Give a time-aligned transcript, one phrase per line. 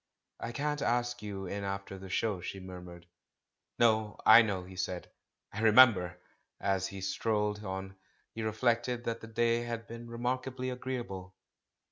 [0.39, 3.05] "I can't ask you in after the show," she mur mured.
[3.77, 5.11] "No, I know," he said—
[5.53, 6.17] "I remember!"
[6.59, 7.95] As he strolled on,
[8.33, 11.35] he reflected that the day had been remarkably agreeable.